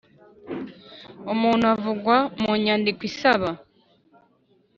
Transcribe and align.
umuntu 1.33 1.65
uvugwa 1.75 2.17
mu 2.41 2.51
nyandiko 2.63 3.01
isaba 3.09 3.49